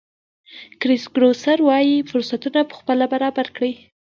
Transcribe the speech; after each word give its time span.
کرېس 0.81 1.03
ګروسر 1.15 1.57
وایي 1.67 1.95
فرصتونه 2.09 2.59
پخپله 2.71 3.05
برابر 3.13 3.45
کړئ. 3.55 3.73